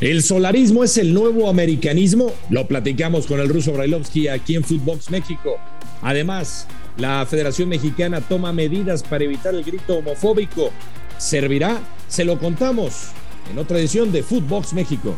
¿El 0.00 0.22
solarismo 0.22 0.84
es 0.84 0.96
el 0.96 1.12
nuevo 1.12 1.50
americanismo? 1.50 2.32
Lo 2.50 2.68
platicamos 2.68 3.26
con 3.26 3.40
el 3.40 3.48
ruso 3.48 3.72
Brailovsky 3.72 4.28
aquí 4.28 4.54
en 4.54 4.62
Footbox 4.62 5.10
México. 5.10 5.56
Además, 6.02 6.68
la 6.96 7.26
Federación 7.26 7.68
Mexicana 7.68 8.20
toma 8.20 8.52
medidas 8.52 9.02
para 9.02 9.24
evitar 9.24 9.56
el 9.56 9.64
grito 9.64 9.96
homofóbico. 9.96 10.70
¿Servirá? 11.18 11.80
Se 12.06 12.24
lo 12.24 12.38
contamos 12.38 13.08
en 13.50 13.58
otra 13.58 13.80
edición 13.80 14.12
de 14.12 14.22
Footbox 14.22 14.72
México. 14.72 15.16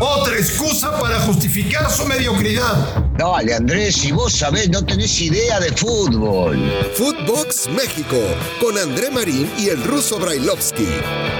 Otra 0.00 0.36
excusa 0.36 0.98
para 1.00 1.18
justificar 1.20 1.90
su 1.90 2.06
mediocridad. 2.06 3.04
Dale, 3.16 3.54
Andrés, 3.54 3.96
si 3.96 4.12
vos 4.12 4.32
sabés, 4.32 4.70
no 4.70 4.84
tenés 4.84 5.20
idea 5.20 5.60
de 5.60 5.70
fútbol. 5.72 6.58
Footbox 6.94 7.68
México, 7.68 8.16
con 8.60 8.76
André 8.78 9.10
Marín 9.10 9.50
y 9.58 9.68
el 9.68 9.82
ruso 9.84 10.18
Brailovsky. 10.18 10.86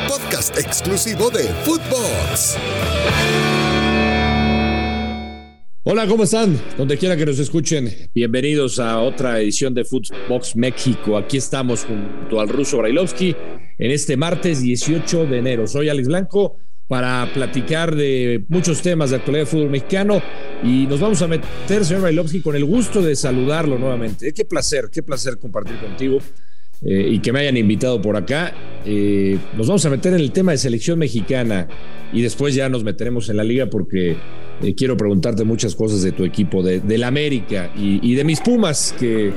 Podcast 0.09 0.59
exclusivo 0.59 1.31
de 1.31 1.45
Footbox. 1.65 2.57
Hola, 5.85 6.07
¿cómo 6.07 6.25
están? 6.25 6.59
Donde 6.79 6.97
quiera 6.97 7.17
que 7.17 7.27
nos 7.27 7.39
escuchen, 7.39 8.11
bienvenidos 8.15 8.79
a 8.79 9.01
otra 9.01 9.41
edición 9.41 9.75
de 9.75 9.85
Footbox 9.85 10.57
México. 10.57 11.19
Aquí 11.19 11.37
estamos 11.37 11.85
junto 11.85 12.41
al 12.41 12.49
ruso 12.49 12.79
Brailovsky 12.79 13.37
en 13.79 13.91
este 13.91 14.17
martes 14.17 14.63
18 14.63 15.27
de 15.27 15.39
enero. 15.39 15.67
Soy 15.67 15.91
Alex 15.91 16.09
Blanco 16.09 16.59
para 16.89 17.31
platicar 17.33 17.95
de 17.95 18.45
muchos 18.49 18.83
temas 18.83 19.11
de 19.11 19.17
actualidad 19.17 19.43
del 19.43 19.47
fútbol 19.47 19.71
mexicano 19.71 20.23
y 20.63 20.87
nos 20.87 21.01
vamos 21.01 21.23
a 21.23 21.29
meter, 21.29 21.85
señor 21.85 22.03
Bailovsky, 22.03 22.41
con 22.41 22.57
el 22.57 22.65
gusto 22.65 23.01
de 23.03 23.17
saludarlo 23.17 23.79
nuevamente. 23.79 24.33
Qué 24.33 24.45
placer, 24.45 24.91
qué 24.93 25.03
placer 25.03 25.39
compartir 25.39 25.77
contigo 25.79 26.19
eh, 26.83 27.09
y 27.13 27.21
que 27.21 27.33
me 27.33 27.41
hayan 27.41 27.57
invitado 27.57 28.03
por 28.03 28.17
acá. 28.17 28.53
Eh, 28.85 29.39
nos 29.57 29.67
vamos 29.67 29.85
a 29.87 29.91
meter 29.91 30.13
en 30.13 30.21
el 30.21 30.33
tema 30.33 30.53
de 30.53 30.59
selección 30.59 30.99
mexicana 30.99 31.69
y 32.13 32.21
después 32.21 32.55
ya 32.55 32.69
nos 32.69 32.85
meteremos 32.85 33.31
en 33.31 33.39
la 33.39 33.45
liga 33.45 33.67
porque 33.67 34.17
eh, 34.63 34.75
quiero 34.75 34.97
preguntarte 34.97 35.45
muchas 35.45 35.75
cosas 35.75 36.03
de 36.03 36.13
tu 36.13 36.25
equipo, 36.25 36.63
de, 36.63 36.81
del 36.81 37.05
América 37.05 37.73
y, 37.77 37.99
y, 38.07 38.15
de 38.15 38.25
mis 38.25 38.41
Pumas, 38.41 38.95
que, 38.99 39.33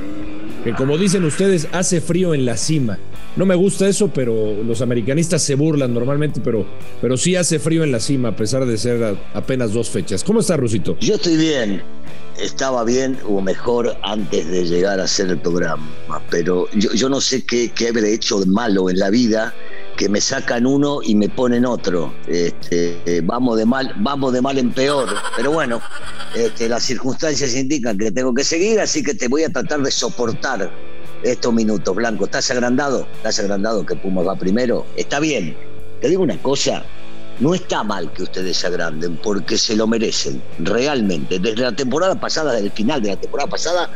que 0.66 0.74
como 0.74 0.98
dicen 0.98 1.24
ustedes, 1.24 1.70
hace 1.72 2.02
frío 2.02 2.34
en 2.34 2.46
la 2.46 2.58
cima. 2.58 3.00
No 3.38 3.46
me 3.46 3.54
gusta 3.54 3.88
eso, 3.88 4.08
pero 4.08 4.64
los 4.64 4.82
americanistas 4.82 5.44
se 5.44 5.54
burlan 5.54 5.94
normalmente, 5.94 6.42
pero, 6.44 6.66
pero 7.00 7.18
sí 7.18 7.36
hace 7.36 7.60
frío 7.60 7.84
en 7.84 7.92
la 7.92 8.00
cima, 8.00 8.30
a 8.30 8.36
pesar 8.36 8.66
de 8.66 8.78
ser 8.80 9.16
apenas 9.36 9.74
dos 9.74 9.90
fechas. 9.90 10.24
¿Cómo 10.24 10.40
está, 10.40 10.58
Rusito? 10.58 10.98
Yo 11.00 11.16
estoy 11.16 11.38
bien. 11.38 11.84
Estaba 12.42 12.84
bien 12.84 13.18
o 13.28 13.40
mejor 13.40 13.96
antes 14.04 14.50
de 14.50 14.66
llegar 14.66 15.00
a 15.00 15.04
hacer 15.04 15.30
el 15.30 15.40
programa, 15.40 15.88
pero 16.30 16.68
yo, 16.72 17.10
no 17.10 17.20
sé 17.20 17.44
qué, 17.44 17.70
qué 17.70 17.90
habré 17.90 18.14
hecho 18.14 18.40
de 18.40 18.46
malo 18.46 18.90
en 18.92 19.00
la 19.00 19.10
vida 19.10 19.54
que 19.98 20.08
me 20.08 20.22
sacan 20.22 20.68
uno 20.68 21.00
y 21.04 21.16
me 21.16 21.30
ponen 21.30 21.66
otro. 21.66 22.14
Este, 22.28 23.22
vamos 23.24 23.58
de 23.58 23.66
mal, 23.66 23.94
vamos 23.98 24.34
de 24.34 24.42
mal 24.42 24.58
en 24.60 24.72
peor. 24.72 25.10
Pero 25.36 25.52
bueno, 25.52 25.82
este, 26.36 26.70
las 26.70 26.84
circunstancias 26.84 27.56
indican 27.56 27.98
que 27.98 28.12
tengo 28.12 28.34
que 28.34 28.44
seguir, 28.44 28.80
así 28.80 29.04
que 29.04 29.16
te 29.16 29.28
voy 29.28 29.44
a 29.44 29.50
tratar 29.50 29.82
de 29.82 29.90
soportar 29.90 30.72
estos 31.22 31.54
minutos, 31.54 31.96
Blanco. 31.96 32.26
¿Estás 32.26 32.50
agrandado? 32.52 33.10
¿Estás 33.16 33.40
agrandado 33.40 33.86
que 33.86 33.96
Pumas 33.96 34.28
va 34.28 34.36
primero? 34.36 34.90
Está 34.96 35.20
bien. 35.20 35.58
Te 36.00 36.10
digo 36.10 36.24
una 36.24 36.42
cosa, 36.42 36.86
no 37.38 37.54
está 37.54 37.84
mal 37.84 38.12
que 38.14 38.24
ustedes 38.24 38.58
se 38.58 38.68
agranden 38.68 39.18
porque 39.18 39.58
se 39.58 39.76
lo 39.76 39.88
merecen, 39.88 40.44
realmente. 40.58 41.40
Desde 41.40 41.62
la 41.62 41.76
temporada 41.76 42.20
pasada, 42.20 42.54
desde 42.54 42.68
el 42.68 42.74
final 42.74 43.02
de 43.02 43.10
la 43.10 43.18
temporada 43.18 43.50
pasada, 43.50 43.90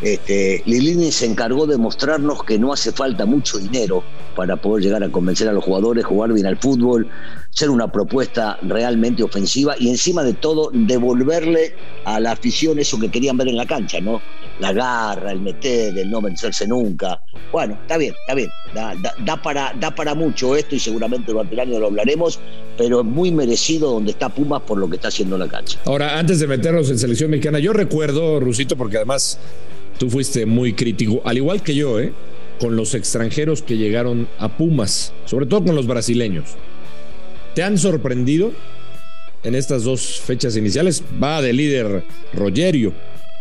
este, 0.00 0.62
Lilini 0.66 1.12
se 1.12 1.26
encargó 1.26 1.66
de 1.66 1.78
mostrarnos 1.78 2.44
que 2.44 2.58
no 2.58 2.72
hace 2.72 2.92
falta 2.92 3.26
mucho 3.26 3.58
dinero 3.58 4.06
para 4.34 4.56
poder 4.56 4.84
llegar 4.84 5.02
a 5.02 5.10
convencer 5.10 5.48
a 5.48 5.52
los 5.52 5.64
jugadores, 5.64 6.04
jugar 6.04 6.32
bien 6.32 6.46
al 6.46 6.58
fútbol, 6.58 7.08
ser 7.50 7.70
una 7.70 7.90
propuesta 7.90 8.58
realmente 8.62 9.22
ofensiva 9.22 9.76
y 9.78 9.90
encima 9.90 10.24
de 10.24 10.34
todo 10.34 10.70
devolverle 10.72 11.74
a 12.04 12.20
la 12.20 12.32
afición 12.32 12.78
eso 12.78 12.98
que 12.98 13.10
querían 13.10 13.36
ver 13.36 13.48
en 13.48 13.56
la 13.56 13.66
cancha, 13.66 14.00
¿no? 14.00 14.24
La 14.60 14.72
garra, 14.72 15.32
el 15.32 15.40
meter, 15.40 15.96
el 15.98 16.10
no 16.10 16.20
vencerse 16.20 16.66
nunca. 16.66 17.20
Bueno, 17.50 17.76
está 17.82 17.96
bien, 17.96 18.14
está 18.20 18.34
bien. 18.34 18.48
Da, 18.72 19.42
para, 19.42 19.72
da 19.78 19.94
para 19.94 20.14
mucho 20.14 20.54
esto 20.54 20.74
y 20.76 20.78
seguramente 20.78 21.32
durante 21.32 21.54
el 21.54 21.60
año 21.60 21.78
lo 21.80 21.86
hablaremos, 21.86 22.38
pero 22.78 23.00
es 23.00 23.06
muy 23.06 23.32
merecido 23.32 23.90
donde 23.90 24.12
está 24.12 24.28
Pumas 24.28 24.62
por 24.62 24.78
lo 24.78 24.88
que 24.88 24.96
está 24.96 25.08
haciendo 25.08 25.36
la 25.36 25.48
cancha. 25.48 25.80
Ahora, 25.84 26.18
antes 26.18 26.38
de 26.40 26.46
meternos 26.46 26.88
en 26.90 26.98
selección 26.98 27.30
mexicana, 27.30 27.58
yo 27.58 27.72
recuerdo, 27.72 28.38
Rusito, 28.40 28.76
porque 28.76 28.96
además 28.96 29.38
tú 29.98 30.08
fuiste 30.10 30.46
muy 30.46 30.72
crítico, 30.72 31.20
al 31.24 31.36
igual 31.36 31.62
que 31.62 31.74
yo, 31.74 31.98
¿eh? 31.98 32.12
con 32.60 32.76
los 32.76 32.94
extranjeros 32.94 33.62
que 33.62 33.76
llegaron 33.76 34.28
a 34.38 34.56
Pumas, 34.56 35.12
sobre 35.24 35.46
todo 35.46 35.64
con 35.64 35.74
los 35.74 35.86
brasileños. 35.86 36.44
¿Te 37.54 37.62
han 37.62 37.78
sorprendido 37.78 38.52
en 39.42 39.54
estas 39.54 39.84
dos 39.84 40.20
fechas 40.20 40.56
iniciales? 40.56 41.02
Va 41.22 41.40
de 41.42 41.52
líder 41.52 42.04
Rogerio, 42.32 42.92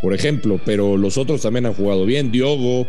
por 0.03 0.13
ejemplo, 0.13 0.59
pero 0.65 0.97
los 0.97 1.17
otros 1.17 1.41
también 1.41 1.65
han 1.65 1.73
jugado 1.73 2.05
bien. 2.05 2.29
Diogo, 2.29 2.85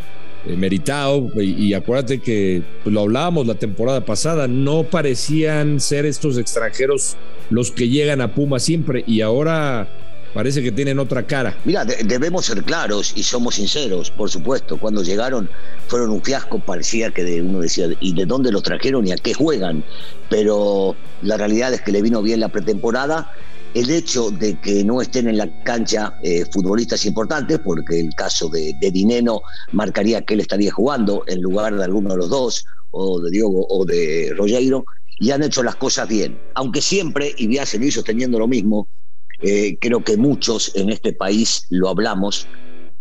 eh, 0.47 0.57
Meritao, 0.57 1.31
y, 1.41 1.73
acuérdate 1.73 2.21
que 2.21 2.65
lo 2.87 3.03
hablábamos 3.03 3.47
la 3.47 3.55
temporada 3.55 4.05
pasada, 4.05 4.49
no 4.49 4.83
parecían 4.83 5.79
ser 5.79 6.07
estos 6.07 6.37
extranjeros 6.39 7.17
los 7.51 7.71
que 7.71 7.89
llegan 7.89 8.21
a 8.21 8.35
Pumas 8.35 8.65
siempre, 8.65 9.05
y 9.07 9.21
ahora 9.21 9.89
parece 10.35 10.61
que 10.61 10.73
tienen 10.73 10.99
otra 10.99 11.25
cara. 11.25 11.57
Mira, 11.65 11.85
de, 11.85 12.03
debemos 12.03 12.47
ser 12.47 12.65
claros 12.65 13.13
y 13.15 13.23
somos 13.23 13.55
sinceros, 13.55 14.11
por 14.11 14.29
supuesto. 14.29 14.77
Cuando 14.77 15.05
llegaron 15.05 15.49
fueron 15.87 16.11
un 16.11 16.21
fiasco, 16.21 16.59
parecía 16.59 17.13
que 17.13 17.23
de, 17.23 17.43
uno 17.43 17.61
decía, 17.61 17.87
¿y 18.01 18.13
de 18.13 18.27
dónde 18.27 18.51
los 18.51 18.65
trajeron 18.65 19.07
y 19.07 19.13
a 19.13 19.17
qué 19.17 19.35
juegan? 19.35 19.85
Pero 20.29 20.97
la 21.23 21.37
realidad 21.37 21.73
es 21.73 21.81
que 21.81 21.93
le 21.93 22.03
vino 22.03 22.23
bien 22.23 22.41
la 22.41 22.49
pretemporada. 22.49 23.33
El 23.75 23.91
hecho 23.91 24.31
de 24.31 24.59
que 24.61 24.85
no 24.85 25.03
estén 25.03 25.29
en 25.29 25.37
la 25.37 25.51
cancha 25.65 26.15
eh, 26.23 26.45
futbolistas 26.53 27.05
importantes, 27.07 27.59
porque 27.59 27.99
el 28.01 28.15
caso 28.15 28.49
de, 28.49 28.73
de, 28.81 28.91
Dineno 28.91 29.43
marcaría 29.73 30.23
que 30.23 30.35
él 30.35 30.41
estaría 30.41 30.71
jugando 30.71 31.25
en 31.27 31.43
lugar 31.43 31.77
de 31.77 31.85
alguno 31.85 32.11
de 32.11 32.17
los 32.17 32.31
dos, 32.31 32.65
o 32.91 33.21
de 33.21 33.31
Diogo 33.31 33.67
o 33.69 33.85
de 33.85 34.33
Rogeiro, 34.37 34.85
y 35.19 35.31
han 35.31 35.43
hecho 35.43 35.62
las 35.62 35.77
cosas 35.77 36.09
bien. 36.09 36.39
Aunque 36.55 36.81
siempre, 36.81 37.35
y 37.37 37.47
Vía 37.49 37.67
se 37.67 37.79
lo 37.79 37.87
hizo 37.87 38.03
teniendo 38.03 38.39
lo 38.39 38.47
mismo, 38.47 38.89
eh, 39.43 39.77
creo 39.81 40.03
que 40.03 40.17
muchos 40.17 40.71
en 40.75 40.91
este 40.91 41.12
país 41.12 41.67
lo 41.71 41.89
hablamos, 41.89 42.47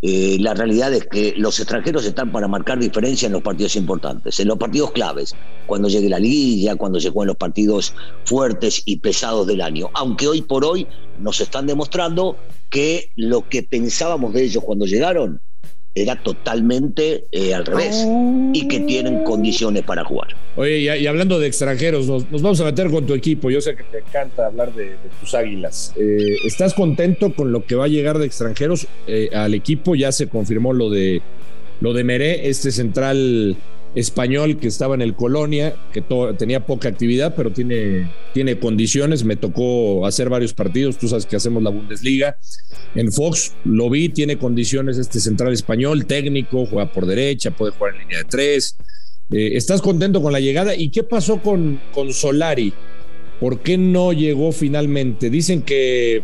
eh, 0.05 0.35
la 0.41 0.53
realidad 0.53 0.93
es 0.93 1.07
que 1.07 1.33
los 1.37 1.57
extranjeros 1.61 2.05
están 2.05 2.29
para 2.29 2.49
marcar 2.49 2.77
diferencia 2.77 3.27
en 3.27 3.31
los 3.31 3.41
partidos 3.41 3.77
importantes, 3.77 4.37
en 4.37 4.49
los 4.49 4.57
partidos 4.57 4.91
claves, 4.91 5.33
cuando 5.65 5.87
llegue 5.87 6.09
la 6.09 6.19
liguilla, 6.19 6.75
cuando 6.75 6.99
se 6.99 7.09
jueguen 7.09 7.29
los 7.29 7.37
partidos 7.37 7.95
fuertes 8.25 8.83
y 8.85 8.97
pesados 8.97 9.47
del 9.47 9.61
año. 9.61 9.89
Aunque 9.93 10.27
hoy 10.27 10.41
por 10.41 10.65
hoy 10.65 10.85
nos 11.19 11.39
están 11.39 11.67
demostrando 11.67 12.35
que 12.69 13.11
lo 13.15 13.47
que 13.47 13.63
pensábamos 13.63 14.33
de 14.33 14.43
ellos 14.43 14.61
cuando 14.61 14.85
llegaron 14.85 15.39
era 15.95 16.15
totalmente 16.15 17.25
eh, 17.31 17.53
al 17.53 17.65
revés 17.65 18.05
y 18.53 18.67
que 18.67 18.79
tienen 18.79 19.23
condiciones 19.23 19.83
para 19.83 20.03
jugar. 20.03 20.35
Oye, 20.55 20.79
y, 20.79 20.89
y 20.89 21.07
hablando 21.07 21.39
de 21.39 21.47
extranjeros, 21.47 22.07
nos, 22.07 22.29
nos, 22.31 22.41
vamos 22.41 22.59
a 22.61 22.65
meter 22.65 22.89
con 22.89 23.05
tu 23.05 23.13
equipo. 23.13 23.51
Yo 23.51 23.61
sé 23.61 23.75
que 23.75 23.83
te 23.83 23.99
encanta 23.99 24.47
hablar 24.47 24.73
de, 24.73 24.85
de 24.85 25.09
tus 25.19 25.35
águilas. 25.35 25.93
Eh, 25.95 26.37
¿Estás 26.45 26.73
contento 26.73 27.33
con 27.35 27.51
lo 27.51 27.65
que 27.65 27.75
va 27.75 27.85
a 27.85 27.89
llegar 27.89 28.17
de 28.17 28.25
extranjeros 28.25 28.87
eh, 29.07 29.29
al 29.33 29.53
equipo? 29.53 29.95
Ya 29.95 30.11
se 30.11 30.27
confirmó 30.27 30.73
lo 30.73 30.89
de 30.89 31.21
lo 31.79 31.93
de 31.93 32.03
Meré, 32.03 32.47
este 32.47 32.71
central 32.71 33.57
español 33.95 34.57
que 34.57 34.67
estaba 34.67 34.95
en 34.95 35.01
el 35.01 35.15
Colonia, 35.15 35.75
que 35.91 36.03
tenía 36.37 36.65
poca 36.65 36.89
actividad, 36.89 37.35
pero 37.35 37.51
tiene, 37.51 38.11
tiene 38.33 38.57
condiciones. 38.59 39.23
Me 39.23 39.35
tocó 39.35 40.05
hacer 40.05 40.29
varios 40.29 40.53
partidos, 40.53 40.97
tú 40.97 41.07
sabes 41.07 41.25
que 41.25 41.35
hacemos 41.35 41.61
la 41.61 41.69
Bundesliga. 41.69 42.37
En 42.95 43.11
Fox 43.11 43.53
lo 43.65 43.89
vi, 43.89 44.09
tiene 44.09 44.37
condiciones 44.37 44.97
este 44.97 45.19
central 45.19 45.53
español, 45.53 46.05
técnico, 46.05 46.65
juega 46.65 46.91
por 46.91 47.05
derecha, 47.05 47.51
puede 47.51 47.71
jugar 47.73 47.95
en 47.95 48.01
línea 48.01 48.17
de 48.19 48.25
tres. 48.25 48.75
Eh, 49.31 49.51
¿Estás 49.53 49.81
contento 49.81 50.21
con 50.21 50.33
la 50.33 50.39
llegada? 50.39 50.75
¿Y 50.75 50.89
qué 50.89 51.03
pasó 51.03 51.41
con, 51.41 51.79
con 51.93 52.13
Solari? 52.13 52.73
¿Por 53.39 53.59
qué 53.59 53.77
no 53.77 54.13
llegó 54.13 54.51
finalmente? 54.51 55.29
Dicen 55.29 55.61
que 55.63 56.23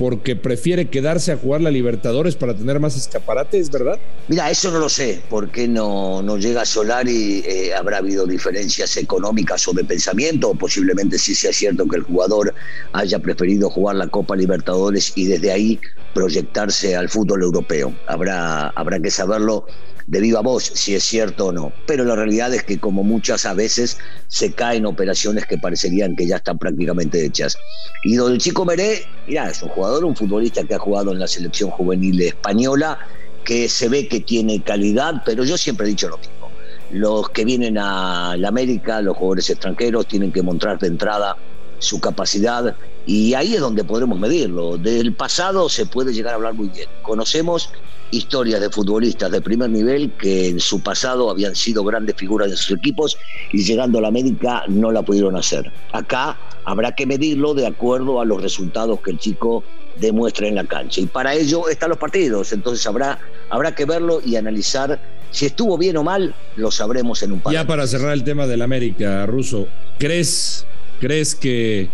porque 0.00 0.34
prefiere 0.34 0.88
quedarse 0.88 1.30
a 1.30 1.36
jugar 1.36 1.60
la 1.60 1.70
Libertadores 1.70 2.34
para 2.34 2.54
tener 2.54 2.80
más 2.80 2.96
escaparates, 2.96 3.70
¿verdad? 3.70 4.00
Mira, 4.28 4.50
eso 4.50 4.70
no 4.70 4.78
lo 4.78 4.88
sé. 4.88 5.20
¿Por 5.28 5.50
qué 5.50 5.68
no, 5.68 6.22
no 6.22 6.38
llega 6.38 6.64
Solari? 6.64 7.42
Eh, 7.46 7.74
¿Habrá 7.74 7.98
habido 7.98 8.26
diferencias 8.26 8.96
económicas 8.96 9.68
o 9.68 9.74
de 9.74 9.84
pensamiento? 9.84 10.48
O 10.48 10.54
posiblemente 10.54 11.18
sí 11.18 11.34
sea 11.34 11.52
cierto 11.52 11.86
que 11.86 11.96
el 11.96 12.04
jugador 12.04 12.54
haya 12.94 13.18
preferido 13.18 13.68
jugar 13.68 13.96
la 13.96 14.08
Copa 14.08 14.36
Libertadores 14.36 15.12
y 15.16 15.26
desde 15.26 15.52
ahí 15.52 15.78
proyectarse 16.12 16.96
al 16.96 17.08
fútbol 17.08 17.42
europeo. 17.42 17.94
Habrá, 18.06 18.68
habrá 18.68 19.00
que 19.00 19.10
saberlo 19.10 19.66
de 20.06 20.20
viva 20.20 20.40
voz 20.40 20.64
si 20.64 20.94
es 20.94 21.04
cierto 21.04 21.46
o 21.46 21.52
no. 21.52 21.72
Pero 21.86 22.04
la 22.04 22.16
realidad 22.16 22.52
es 22.52 22.64
que 22.64 22.78
como 22.78 23.04
muchas 23.04 23.44
a 23.46 23.54
veces 23.54 23.96
se 24.28 24.52
caen 24.52 24.86
operaciones 24.86 25.46
que 25.46 25.58
parecerían 25.58 26.16
que 26.16 26.26
ya 26.26 26.36
están 26.36 26.58
prácticamente 26.58 27.24
hechas. 27.24 27.56
Y 28.04 28.16
del 28.16 28.38
chico 28.38 28.64
Meré, 28.64 29.04
mira, 29.26 29.48
es 29.48 29.62
un 29.62 29.68
jugador, 29.68 30.04
un 30.04 30.16
futbolista 30.16 30.64
que 30.64 30.74
ha 30.74 30.78
jugado 30.78 31.12
en 31.12 31.20
la 31.20 31.28
selección 31.28 31.70
juvenil 31.70 32.20
española, 32.22 32.98
que 33.44 33.68
se 33.68 33.88
ve 33.88 34.08
que 34.08 34.20
tiene 34.20 34.62
calidad, 34.62 35.14
pero 35.24 35.44
yo 35.44 35.56
siempre 35.56 35.86
he 35.86 35.90
dicho 35.90 36.08
lo 36.08 36.18
mismo. 36.18 36.50
los 36.90 37.30
que 37.30 37.44
vienen 37.44 37.78
a 37.78 38.34
la 38.36 38.48
América, 38.48 39.00
los 39.00 39.16
jugadores 39.16 39.48
extranjeros, 39.48 40.08
tienen 40.08 40.32
que 40.32 40.42
mostrar 40.42 40.78
de 40.78 40.88
entrada 40.88 41.36
su 41.78 42.00
capacidad 42.00 42.76
y 43.06 43.34
ahí 43.34 43.54
es 43.54 43.60
donde 43.60 43.84
podremos 43.84 44.18
medirlo. 44.18 44.76
Del 44.76 45.14
pasado 45.14 45.68
se 45.68 45.86
puede 45.86 46.12
llegar 46.12 46.34
a 46.34 46.36
hablar 46.36 46.54
muy 46.54 46.68
bien. 46.68 46.88
Conocemos 47.02 47.70
historias 48.10 48.60
de 48.60 48.70
futbolistas 48.70 49.30
de 49.30 49.40
primer 49.40 49.70
nivel 49.70 50.10
que 50.12 50.48
en 50.48 50.60
su 50.60 50.82
pasado 50.82 51.30
habían 51.30 51.54
sido 51.54 51.84
grandes 51.84 52.16
figuras 52.16 52.50
de 52.50 52.56
sus 52.56 52.76
equipos 52.76 53.16
y 53.52 53.62
llegando 53.62 53.98
a 53.98 54.02
la 54.02 54.08
América 54.08 54.64
no 54.68 54.90
la 54.90 55.02
pudieron 55.02 55.36
hacer. 55.36 55.70
Acá 55.92 56.36
habrá 56.64 56.92
que 56.92 57.06
medirlo 57.06 57.54
de 57.54 57.66
acuerdo 57.66 58.20
a 58.20 58.24
los 58.24 58.42
resultados 58.42 59.00
que 59.00 59.12
el 59.12 59.18
chico 59.18 59.64
demuestra 60.00 60.48
en 60.48 60.56
la 60.56 60.64
cancha. 60.64 61.00
Y 61.00 61.06
para 61.06 61.34
ello 61.34 61.68
están 61.68 61.90
los 61.90 61.98
partidos, 61.98 62.52
entonces 62.52 62.86
habrá, 62.86 63.18
habrá 63.48 63.74
que 63.74 63.84
verlo 63.84 64.20
y 64.24 64.36
analizar 64.36 65.00
si 65.30 65.46
estuvo 65.46 65.78
bien 65.78 65.96
o 65.96 66.02
mal, 66.02 66.34
lo 66.56 66.70
sabremos 66.70 67.22
en 67.22 67.32
un 67.32 67.40
par. 67.40 67.52
Ya 67.52 67.64
para 67.66 67.86
cerrar 67.86 68.12
el 68.12 68.24
tema 68.24 68.46
del 68.46 68.62
América, 68.62 69.26
Ruso, 69.26 69.68
¿crees, 69.98 70.66
¿crees 70.98 71.36
que 71.36 71.88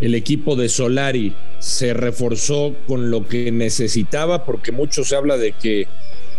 el 0.00 0.14
equipo 0.14 0.56
de 0.56 0.68
Solari 0.68 1.34
se 1.58 1.92
reforzó 1.92 2.74
con 2.86 3.10
lo 3.10 3.26
que 3.26 3.52
necesitaba, 3.52 4.44
porque 4.44 4.72
mucho 4.72 5.04
se 5.04 5.16
habla 5.16 5.36
de 5.36 5.52
que 5.52 5.86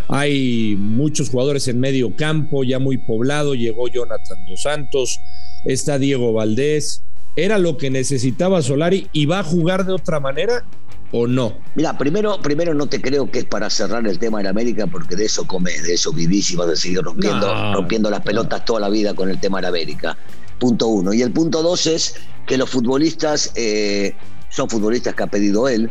hay 0.07 0.75
muchos 0.77 1.29
jugadores 1.29 1.67
en 1.67 1.79
medio 1.79 2.15
campo, 2.15 2.63
ya 2.63 2.79
muy 2.79 2.97
poblado, 2.97 3.55
llegó 3.55 3.87
Jonathan 3.87 4.45
Dos 4.49 4.63
Santos, 4.63 5.21
está 5.65 5.99
Diego 5.99 6.33
Valdés. 6.33 7.03
¿Era 7.37 7.57
lo 7.59 7.77
que 7.77 7.89
necesitaba 7.89 8.61
Solari 8.61 9.07
y 9.13 9.25
va 9.25 9.39
a 9.39 9.43
jugar 9.43 9.85
de 9.85 9.93
otra 9.93 10.19
manera 10.19 10.65
o 11.13 11.27
no? 11.27 11.59
Mira, 11.75 11.97
primero, 11.97 12.41
primero 12.41 12.73
no 12.73 12.87
te 12.87 12.99
creo 12.99 13.31
que 13.31 13.39
es 13.39 13.45
para 13.45 13.69
cerrar 13.69 14.05
el 14.05 14.19
tema 14.19 14.41
de 14.41 14.49
América, 14.49 14.85
porque 14.87 15.15
de 15.15 15.25
eso 15.25 15.45
comes, 15.47 15.83
de 15.83 15.93
eso 15.93 16.11
vivís 16.11 16.51
y 16.51 16.57
vas 16.57 16.69
a 16.69 16.75
seguir 16.75 17.01
rompiendo, 17.01 17.73
rompiendo 17.73 18.09
las 18.09 18.21
pelotas 18.21 18.65
toda 18.65 18.81
la 18.81 18.89
vida 18.89 19.13
con 19.13 19.29
el 19.29 19.39
tema 19.39 19.61
de 19.61 19.67
América. 19.67 20.17
Punto 20.61 20.89
uno. 20.89 21.11
Y 21.11 21.23
el 21.23 21.31
punto 21.31 21.63
dos 21.63 21.87
es 21.87 22.13
que 22.45 22.55
los 22.55 22.69
futbolistas 22.69 23.51
eh, 23.55 24.13
son 24.49 24.69
futbolistas 24.69 25.15
que 25.15 25.23
ha 25.23 25.27
pedido 25.27 25.67
él, 25.67 25.89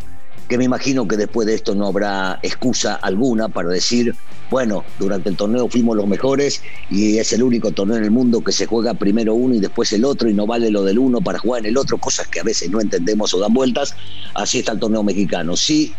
que 0.49 0.56
me 0.56 0.62
imagino 0.62 1.08
que 1.08 1.17
después 1.17 1.49
de 1.49 1.55
esto 1.55 1.75
no 1.75 1.88
habrá 1.88 2.38
excusa 2.44 2.94
alguna 2.94 3.49
para 3.49 3.69
decir, 3.69 4.14
bueno, 4.49 4.84
durante 5.00 5.28
el 5.28 5.37
torneo 5.37 5.69
fuimos 5.69 5.96
los 5.96 6.06
mejores 6.06 6.62
y 6.88 7.19
es 7.19 7.32
el 7.32 7.43
único 7.43 7.72
torneo 7.72 7.96
en 7.96 8.05
el 8.05 8.12
mundo 8.12 8.44
que 8.44 8.52
se 8.52 8.67
juega 8.67 8.94
primero 8.94 9.34
uno 9.34 9.56
y 9.56 9.58
después 9.58 9.93
el 9.93 10.05
otro 10.05 10.31
y 10.31 10.34
no 10.34 10.46
vale 10.46 10.70
lo 10.70 10.84
del 10.84 11.00
uno 11.00 11.20
para 11.20 11.40
jugar 11.40 11.62
en 11.62 11.67
el 11.67 11.76
otro, 11.76 11.99
cosas 11.99 12.28
que 12.28 12.38
a 12.38 12.44
veces 12.44 12.70
no 12.70 12.81
entendemos 12.81 13.34
o 13.34 13.40
dan 13.40 13.52
vueltas. 13.52 13.96
Así 14.34 14.61
está 14.61 14.70
el 14.70 14.78
torneo 14.78 15.02
mexicano. 15.02 15.56
Si, 15.56 15.93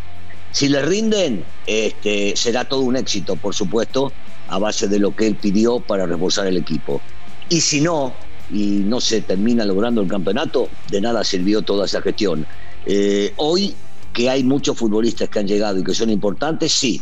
si 0.50 0.70
le 0.70 0.80
rinden, 0.80 1.44
este, 1.66 2.34
será 2.36 2.64
todo 2.64 2.80
un 2.80 2.96
éxito, 2.96 3.36
por 3.36 3.54
supuesto, 3.54 4.14
a 4.48 4.58
base 4.58 4.88
de 4.88 4.98
lo 4.98 5.14
que 5.14 5.26
él 5.26 5.34
pidió 5.36 5.80
para 5.80 6.06
reforzar 6.06 6.46
el 6.46 6.56
equipo. 6.56 7.02
Y 7.50 7.60
si 7.60 7.82
no, 7.82 8.14
y 8.52 8.82
no 8.84 9.00
se 9.00 9.22
termina 9.22 9.64
logrando 9.64 10.02
el 10.02 10.08
campeonato, 10.08 10.68
de 10.90 11.00
nada 11.00 11.24
sirvió 11.24 11.62
toda 11.62 11.86
esa 11.86 12.02
gestión. 12.02 12.46
Eh, 12.86 13.32
hoy 13.36 13.74
que 14.12 14.28
hay 14.28 14.44
muchos 14.44 14.76
futbolistas 14.76 15.28
que 15.30 15.38
han 15.38 15.46
llegado 15.46 15.78
y 15.78 15.84
que 15.84 15.94
son 15.94 16.10
importantes, 16.10 16.72
sí, 16.72 17.00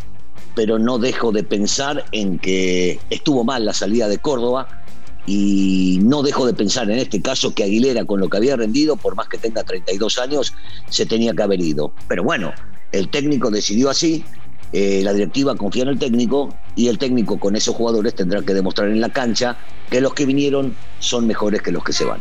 pero 0.55 0.79
no 0.79 0.99
dejo 0.99 1.33
de 1.33 1.43
pensar 1.43 2.05
en 2.13 2.39
que 2.39 3.01
estuvo 3.11 3.45
mal 3.45 3.65
la 3.65 3.75
salida 3.75 4.09
de 4.09 4.19
Córdoba 4.19 4.69
y 5.27 5.99
no 6.03 6.23
dejo 6.23 6.47
de 6.47 6.55
pensar 6.55 6.91
en 6.91 6.99
este 6.99 7.21
caso 7.21 7.55
que 7.55 7.65
Aguilera 7.65 8.05
con 8.05 8.21
lo 8.21 8.29
que 8.29 8.37
había 8.37 8.57
rendido, 8.57 8.97
por 8.97 9.17
más 9.17 9.29
que 9.29 9.39
tenga 9.39 9.65
32 9.65 10.19
años, 10.19 10.55
se 10.89 11.05
tenía 11.05 11.35
que 11.35 11.43
haber 11.43 11.61
ido. 11.61 11.93
Pero 12.09 12.23
bueno, 12.23 12.53
el 12.93 13.09
técnico 13.09 13.51
decidió 13.51 13.91
así, 13.91 14.25
eh, 14.73 15.01
la 15.03 15.13
directiva 15.13 15.57
confía 15.57 15.83
en 15.83 15.89
el 15.89 15.99
técnico 15.99 16.55
y 16.77 16.89
el 16.89 16.99
técnico 16.99 17.39
con 17.39 17.57
esos 17.57 17.75
jugadores 17.75 18.15
tendrá 18.15 18.43
que 18.43 18.55
demostrar 18.55 18.89
en 18.89 19.01
la 19.01 19.09
cancha 19.09 19.57
que 19.91 20.01
los 20.01 20.15
que 20.15 20.27
vinieron 20.27 20.75
son 20.99 21.27
mejores 21.27 21.63
que 21.63 21.73
los 21.73 21.83
que 21.83 21.93
se 21.93 22.05
van. 22.05 22.21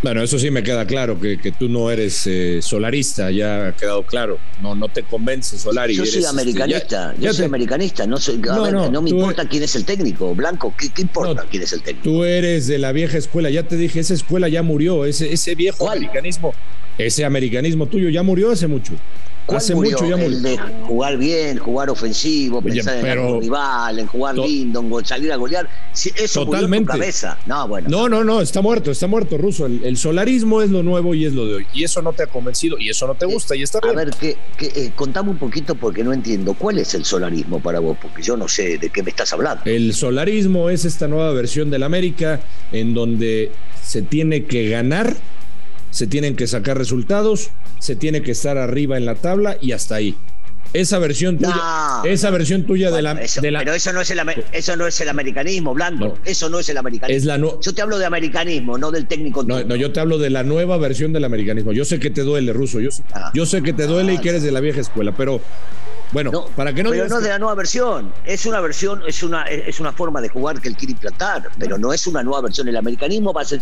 Bueno, 0.00 0.22
eso 0.22 0.38
sí 0.38 0.52
me 0.52 0.62
queda 0.62 0.86
claro, 0.86 1.18
que, 1.18 1.38
que 1.38 1.50
tú 1.50 1.68
no 1.68 1.90
eres 1.90 2.24
eh, 2.28 2.60
solarista, 2.62 3.32
ya 3.32 3.68
ha 3.68 3.72
quedado 3.72 4.04
claro. 4.04 4.38
No, 4.62 4.76
no 4.76 4.88
te 4.88 5.02
convence 5.02 5.58
Solari. 5.58 5.96
Yo 5.96 6.06
soy 6.06 6.20
este, 6.20 6.28
americanista, 6.28 7.14
yo 7.18 7.32
soy 7.32 7.46
americanista, 7.46 8.06
no, 8.06 8.16
soy, 8.18 8.38
no, 8.38 9.02
me 9.02 9.10
importa 9.10 9.48
quién 9.48 9.64
es 9.64 9.74
el 9.74 9.84
técnico, 9.84 10.36
Blanco, 10.36 10.72
¿qué, 10.78 11.02
importa 11.02 11.44
quién 11.50 11.64
es 11.64 11.72
el 11.72 11.82
técnico? 11.82 12.04
Tú 12.04 12.22
eres 12.22 12.68
de 12.68 12.78
la 12.78 12.92
vieja 12.92 13.18
escuela, 13.18 13.50
ya 13.50 13.64
te 13.64 13.76
dije, 13.76 13.98
esa 13.98 14.14
escuela 14.14 14.48
ya 14.48 14.62
murió, 14.62 15.04
ese, 15.04 15.32
ese 15.32 15.56
viejo 15.56 15.90
americanismo, 15.90 16.54
ese 16.98 17.24
americanismo 17.24 17.86
tuyo 17.86 18.08
ya 18.10 18.22
murió 18.22 18.50
hace 18.50 18.66
mucho. 18.66 18.94
Hace 19.56 19.74
mucho 19.74 20.04
ya 20.06 20.16
El 20.22 20.42
de 20.42 20.58
jugar 20.86 21.16
bien, 21.16 21.56
jugar 21.58 21.88
ofensivo, 21.88 22.60
pensar 22.60 22.98
en 22.98 23.06
el 23.06 23.40
rival, 23.40 23.98
en 23.98 24.06
jugar 24.06 24.36
lindo, 24.36 24.80
en 24.98 25.04
salir 25.06 25.32
a 25.32 25.36
golear. 25.36 25.68
Eso 25.94 26.44
Totalmente. 26.44 26.92
tu 26.92 26.98
cabeza. 26.98 27.38
No, 27.46 27.66
bueno. 27.66 27.88
No, 27.88 28.08
no, 28.08 28.24
no, 28.24 28.42
está 28.42 28.60
muerto, 28.60 28.90
está 28.90 29.06
muerto, 29.06 29.38
Ruso. 29.38 29.66
El, 29.66 29.96
solarismo 29.96 30.60
es 30.60 30.70
lo 30.70 30.82
nuevo 30.82 31.14
y 31.14 31.24
es 31.24 31.32
lo 31.32 31.46
de 31.46 31.54
hoy. 31.56 31.66
Y 31.72 31.84
eso 31.84 32.02
no 32.02 32.12
te 32.12 32.24
ha 32.24 32.26
convencido 32.26 32.78
y 32.78 32.90
eso 32.90 33.06
no 33.06 33.14
te 33.14 33.24
eh, 33.24 33.28
gusta 33.32 33.56
y 33.56 33.62
está 33.62 33.80
bien. 33.80 33.98
A 33.98 34.04
ver, 34.04 34.10
que, 34.10 34.36
eh, 34.60 34.92
contame 34.94 35.30
un 35.30 35.38
poquito 35.38 35.74
porque 35.74 36.04
no 36.04 36.12
entiendo. 36.12 36.52
¿Cuál 36.54 36.78
es 36.78 36.92
el 36.94 37.04
solarismo 37.04 37.60
para 37.60 37.80
vos? 37.80 37.96
Porque 38.00 38.22
yo 38.22 38.36
no 38.36 38.48
sé 38.48 38.76
de 38.76 38.90
qué 38.90 39.02
me 39.02 39.10
estás 39.10 39.32
hablando. 39.32 39.62
El 39.64 39.94
solarismo 39.94 40.68
es 40.68 40.84
esta 40.84 41.08
nueva 41.08 41.32
versión 41.32 41.70
del 41.70 41.84
América 41.84 42.40
en 42.70 42.92
donde 42.92 43.50
se 43.82 44.02
tiene 44.02 44.44
que 44.44 44.68
ganar 44.68 45.16
se 45.90 46.06
tienen 46.06 46.36
que 46.36 46.46
sacar 46.46 46.78
resultados, 46.78 47.50
se 47.78 47.96
tiene 47.96 48.22
que 48.22 48.32
estar 48.32 48.58
arriba 48.58 48.96
en 48.96 49.04
la 49.04 49.14
tabla 49.14 49.56
y 49.60 49.72
hasta 49.72 49.96
ahí. 49.96 50.16
Esa 50.74 50.98
versión 50.98 51.38
tuya, 51.38 52.02
esa 52.04 52.30
versión 52.30 52.64
tuya 52.64 52.90
de, 52.90 53.00
la, 53.00 53.14
Pero 53.14 53.72
eso 53.72 53.92
no 53.92 54.02
es 54.02 54.10
el, 54.10 54.20
eso 54.52 54.76
no 54.76 54.86
es 54.86 55.00
el 55.00 55.08
americanismo, 55.08 55.72
Blanco. 55.72 56.18
Eso 56.26 56.50
no 56.50 56.58
es 56.58 56.68
el 56.68 56.76
americanismo. 56.76 57.58
yo 57.60 57.74
te 57.74 57.80
hablo 57.80 57.98
de 57.98 58.04
americanismo, 58.04 58.76
no 58.76 58.90
del 58.90 59.06
técnico. 59.06 59.42
No, 59.44 59.64
no, 59.64 59.76
yo 59.76 59.92
te 59.92 60.00
hablo 60.00 60.18
de 60.18 60.28
la 60.28 60.42
nueva 60.42 60.76
versión 60.76 61.14
del 61.14 61.24
americanismo. 61.24 61.72
Yo 61.72 61.86
sé 61.86 61.98
que 61.98 62.10
te 62.10 62.22
duele, 62.22 62.52
ruso. 62.52 62.80
Yo, 62.80 62.90
ah. 63.14 63.30
yo 63.32 63.46
sé 63.46 63.62
que 63.62 63.72
te 63.72 63.86
duele 63.86 64.12
y 64.12 64.16
ah, 64.18 64.20
que 64.20 64.28
eres 64.28 64.42
de 64.42 64.52
la 64.52 64.60
vieja 64.60 64.80
escuela, 64.80 65.14
pero 65.16 65.40
bueno, 66.12 66.46
para 66.56 66.72
que 66.72 66.82
no 66.82 66.90
Pero 66.90 67.08
no 67.08 67.20
de 67.20 67.28
la 67.28 67.38
nueva 67.38 67.54
versión. 67.54 68.12
Es 68.24 68.46
una 68.46 68.60
versión, 68.60 69.02
es 69.06 69.22
una, 69.22 69.44
es 69.44 69.80
una 69.80 69.92
forma 69.92 70.20
de 70.20 70.28
jugar 70.28 70.60
que 70.60 70.68
él 70.68 70.76
quiere 70.76 70.92
implantar, 70.92 71.50
pero 71.58 71.78
no 71.78 71.92
es 71.92 72.06
una 72.06 72.22
nueva 72.22 72.42
versión. 72.42 72.68
El 72.68 72.76
americanismo 72.76 73.32
va 73.32 73.42
a 73.42 73.44
ser 73.44 73.60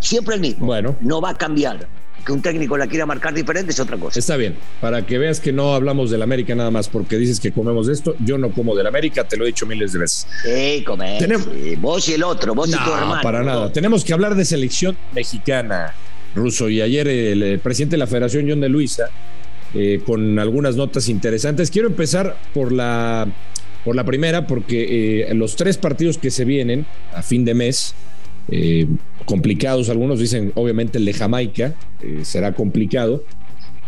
siempre 0.00 0.34
el 0.34 0.40
mismo. 0.40 0.66
Bueno. 0.66 0.96
No 1.00 1.20
va 1.20 1.30
a 1.30 1.34
cambiar. 1.34 1.86
Que 2.24 2.32
un 2.32 2.42
técnico 2.42 2.76
la 2.76 2.88
quiera 2.88 3.06
marcar 3.06 3.32
diferente 3.32 3.70
es 3.70 3.78
otra 3.78 3.96
cosa. 3.96 4.18
Está 4.18 4.36
bien. 4.36 4.56
Para 4.80 5.06
que 5.06 5.16
veas 5.16 5.38
que 5.38 5.52
no 5.52 5.76
hablamos 5.76 6.10
del 6.10 6.22
América 6.22 6.56
nada 6.56 6.72
más 6.72 6.88
porque 6.88 7.18
dices 7.18 7.38
que 7.38 7.52
comemos 7.52 7.86
de 7.86 7.92
esto, 7.92 8.16
yo 8.18 8.36
no 8.36 8.50
como 8.50 8.74
del 8.74 8.88
América, 8.88 9.22
te 9.22 9.36
lo 9.36 9.44
he 9.44 9.46
dicho 9.46 9.64
miles 9.64 9.92
de 9.92 10.00
veces. 10.00 10.26
Sí, 10.42 10.82
comer. 10.84 11.38
Vos 11.78 12.08
y 12.08 12.14
el 12.14 12.24
otro, 12.24 12.52
vos 12.52 12.68
y 12.68 12.72
tu 12.72 12.92
hermano. 12.92 13.22
Para 13.22 13.44
nada. 13.44 13.70
Tenemos 13.70 14.04
que 14.04 14.12
hablar 14.12 14.34
de 14.34 14.44
selección 14.44 14.96
mexicana, 15.14 15.94
ruso. 16.34 16.68
Y 16.68 16.80
ayer 16.80 17.06
el 17.06 17.60
presidente 17.60 17.94
de 17.94 17.98
la 17.98 18.08
Federación, 18.08 18.44
John 18.48 18.60
de 18.60 18.70
Luisa, 18.70 19.08
eh, 19.74 20.00
con 20.06 20.38
algunas 20.38 20.76
notas 20.76 21.08
interesantes. 21.08 21.70
Quiero 21.70 21.88
empezar 21.88 22.36
por 22.54 22.72
la, 22.72 23.28
por 23.84 23.96
la 23.96 24.04
primera, 24.04 24.46
porque 24.46 25.28
eh, 25.28 25.34
los 25.34 25.56
tres 25.56 25.76
partidos 25.76 26.18
que 26.18 26.30
se 26.30 26.44
vienen 26.44 26.86
a 27.12 27.22
fin 27.22 27.44
de 27.44 27.54
mes, 27.54 27.94
eh, 28.48 28.86
complicados, 29.24 29.90
algunos 29.90 30.20
dicen 30.20 30.52
obviamente 30.54 30.98
el 30.98 31.04
de 31.04 31.12
Jamaica, 31.12 31.74
será 32.22 32.52
complicado, 32.52 33.24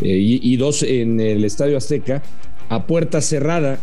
y, 0.00 0.56
dos 0.56 0.82
en 0.82 1.20
el 1.20 1.44
Estadio 1.44 1.76
Azteca, 1.76 2.22
a 2.68 2.86
puerta 2.86 3.20
cerrada, 3.20 3.78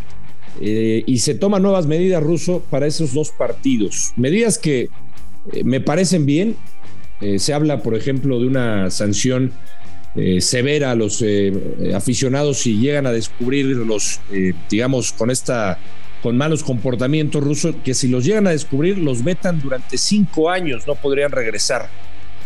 y 0.60 1.18
se 1.20 1.36
toman 1.36 1.62
nuevas 1.62 1.88
medidas 1.88 2.22
ruso 2.22 2.64
para 2.70 2.88
esos 2.88 3.14
dos 3.14 3.32
partidos. 3.32 4.12
Medidas 4.16 4.58
que 4.58 4.90
me 5.64 5.80
parecen 5.82 6.26
bien. 6.26 6.56
se 7.38 7.54
habla, 7.54 7.82
por 7.82 7.96
ejemplo, 7.96 8.40
de 8.40 8.48
una 8.48 8.90
sanción 8.92 9.54
eh, 10.16 10.40
severa 10.40 10.92
a 10.92 10.96
los 10.96 11.22
eh, 11.22 11.52
aficionados 11.94 12.60
si 12.60 12.78
llegan 12.78 13.06
a 13.06 13.12
descubrir 13.12 13.66
los, 13.66 14.22
eh, 14.32 14.54
digamos, 14.70 15.12
con 15.12 15.30
esta 15.30 15.78
con 16.24 16.38
malos 16.38 16.64
comportamientos 16.64 17.44
rusos, 17.44 17.76
que 17.84 17.94
si 17.94 18.08
los 18.08 18.26
llegan 18.26 18.48
a 18.48 18.50
descubrir, 18.50 18.98
los 18.98 19.24
vetan 19.24 19.62
durante 19.62 19.96
cinco 19.98 20.50
años, 20.50 20.88
no 20.88 20.96
podrían 20.96 21.32
regresar 21.32 21.88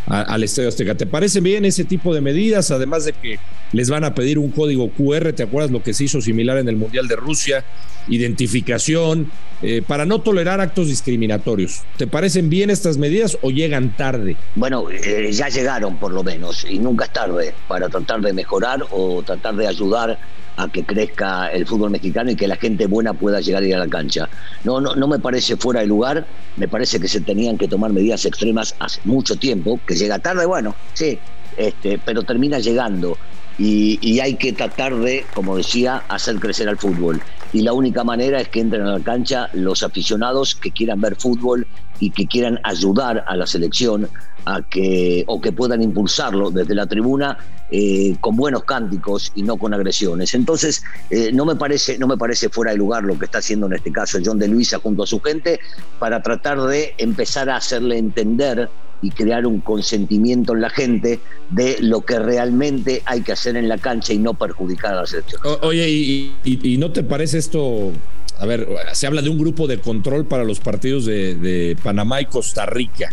al 0.10 0.44
Estadio 0.44 0.70
Azteca. 0.70 0.96
¿Te 0.96 1.06
parece 1.06 1.40
bien 1.40 1.66
ese 1.66 1.84
tipo 1.86 2.14
de 2.14 2.22
medidas? 2.22 2.72
Además 2.72 3.06
de 3.06 3.14
que 3.14 3.40
les 3.72 3.90
van 3.90 4.04
a 4.04 4.16
pedir 4.16 4.40
un 4.40 4.50
código 4.50 4.90
QR, 4.90 5.34
¿te 5.34 5.44
acuerdas 5.44 5.72
lo 5.72 5.84
que 5.84 5.94
se 5.94 6.06
hizo 6.06 6.20
similar 6.22 6.58
en 6.58 6.68
el 6.68 6.76
Mundial 6.76 7.08
de 7.08 7.16
Rusia? 7.16 7.64
Identificación, 8.08 9.32
eh, 9.62 9.84
para 9.86 10.06
no 10.06 10.22
tolerar 10.22 10.62
actos 10.62 10.88
discriminatorios. 10.88 11.84
¿Te 11.98 12.08
parecen 12.08 12.50
bien 12.50 12.70
estas 12.70 12.98
medidas 12.98 13.38
o 13.42 13.52
llegan 13.52 13.96
tarde? 13.96 14.36
Bueno, 14.56 14.90
eh, 14.90 15.30
ya 15.32 15.50
llegaron 15.50 15.98
por 15.98 16.12
lo 16.12 16.24
menos 16.24 16.66
y 16.68 16.80
nunca 16.80 17.06
es 17.06 17.14
tarde 17.14 17.54
para 17.68 17.88
tratar 17.90 18.22
de 18.22 18.34
mejorar 18.34 18.86
o 18.92 19.22
tratar 19.22 19.56
de 19.56 19.68
ayudar 19.68 20.18
a 20.60 20.68
que 20.68 20.84
crezca 20.84 21.48
el 21.48 21.66
fútbol 21.66 21.90
mexicano 21.90 22.32
y 22.32 22.36
que 22.36 22.48
la 22.48 22.58
gente 22.58 22.86
buena 22.86 23.14
pueda 23.14 23.40
llegar 23.40 23.64
a 23.64 23.66
ir 23.66 23.76
a 23.76 23.80
la 23.80 23.88
cancha. 23.88 24.30
No, 24.66 24.82
no, 24.82 24.94
no 24.94 25.08
me 25.08 25.20
parece 25.20 25.56
fuera 25.56 25.80
de 25.80 25.88
lugar, 25.88 26.28
me 26.58 26.68
parece 26.68 27.00
que 27.00 27.08
se 27.08 27.22
tenían 27.22 27.58
que 27.58 27.70
tomar 27.70 27.94
medidas 27.94 28.26
extremas 28.26 28.76
hace 28.80 29.00
mucho 29.06 29.38
tiempo, 29.38 29.80
que 29.88 29.96
llega 29.96 30.20
tarde, 30.20 30.46
bueno, 30.46 30.76
sí, 30.94 31.18
este, 31.56 31.98
pero 32.00 32.24
termina 32.24 32.60
llegando. 32.60 33.18
Y, 33.58 34.00
y, 34.02 34.22
hay 34.22 34.36
que 34.36 34.54
tratar 34.54 34.98
de, 34.98 35.26
como 35.34 35.58
decía, 35.58 36.04
hacer 36.08 36.40
crecer 36.40 36.70
al 36.70 36.78
fútbol. 36.78 37.22
y 37.52 37.62
la 37.62 37.74
única 37.74 38.04
manera 38.04 38.40
es 38.40 38.48
que 38.48 38.62
entren 38.62 38.84
a 38.84 38.98
la 38.98 39.04
cancha 39.04 39.50
los 39.54 39.84
aficionados 39.84 40.56
que 40.56 40.72
quieran 40.72 41.02
ver 41.02 41.18
fútbol 41.18 41.68
y 42.00 42.12
que 42.12 42.26
quieran 42.26 42.60
ayudar 42.64 43.26
a 43.28 43.36
la 43.36 43.46
selección 43.46 44.08
a 44.46 44.62
que 44.62 45.24
o 45.28 45.40
que 45.40 45.52
puedan 45.52 45.82
impulsarlo 45.82 46.52
desde 46.52 46.76
la 46.76 46.86
tribuna 46.86 47.38
eh, 47.72 48.16
con 48.20 48.36
buenos 48.36 48.64
cánticos 48.64 49.32
y 49.36 49.44
no 49.44 49.58
con 49.58 49.74
agresiones. 49.74 50.34
Entonces, 50.34 50.84
eh, 51.10 51.32
no 51.32 51.46
me 51.46 51.56
parece 51.56 51.98
no 51.98 52.08
me 52.08 52.18
parece 52.18 52.50
fuera 52.50 52.72
de 52.72 52.78
lugar 52.78 53.04
lo 53.04 53.18
que 53.18 53.26
está 53.26 53.40
haciendo 53.40 53.68
en 53.68 53.74
este 53.74 53.92
caso 53.92 54.20
John 54.24 54.40
de 54.40 54.48
Luisa 54.48 54.80
junto 54.80 55.04
a 55.04 55.08
su 55.08 55.20
gente 55.20 55.60
para 56.00 56.22
tratar 56.22 56.62
de 56.62 56.94
empezar 56.98 57.50
a 57.50 57.58
hacerle 57.58 57.98
entender 57.98 58.70
y 59.02 59.12
crear 59.12 59.46
un 59.46 59.62
consentimiento 59.62 60.54
en 60.54 60.62
la 60.62 60.70
gente 60.70 61.20
de 61.50 61.78
lo 61.82 62.02
que 62.02 62.20
realmente 62.20 63.02
hay 63.06 63.22
que 63.22 63.32
hacer 63.32 63.56
en 63.56 63.70
la 63.70 63.78
cancha 63.78 64.14
y 64.14 64.18
no 64.18 64.34
perjudicar 64.34 64.94
a 64.94 65.02
la 65.02 65.08
selección. 65.08 65.42
oye, 65.62 65.90
y, 65.90 66.78
no 66.78 66.92
te 66.92 67.04
parece 67.04 67.38
esto? 67.38 67.92
A 68.40 68.46
ver, 68.46 68.68
se 68.94 69.08
habla 69.08 69.22
de 69.22 69.30
un 69.30 69.38
grupo 69.38 69.68
de 69.68 69.80
control 69.80 70.26
para 70.26 70.44
los 70.44 70.60
partidos 70.60 71.06
de, 71.06 71.78
Panamá 71.84 72.22
y 72.22 72.26
Costa 72.26 72.66
Rica. 72.66 73.10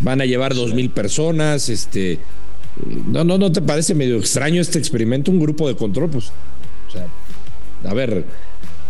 Van 0.00 0.20
a 0.20 0.26
llevar 0.26 0.54
dos 0.54 0.74
mil 0.74 0.90
personas, 0.90 1.68
este. 1.68 2.18
No, 3.06 3.24
no, 3.24 3.38
¿no 3.38 3.50
te 3.50 3.60
parece 3.60 3.94
medio 3.94 4.18
extraño 4.18 4.60
este 4.60 4.78
experimento? 4.78 5.30
Un 5.30 5.40
grupo 5.40 5.66
de 5.66 5.74
control, 5.74 6.10
pues. 6.10 6.32
O 6.86 6.90
sea, 6.90 7.06
a 7.84 7.94
ver, 7.94 8.24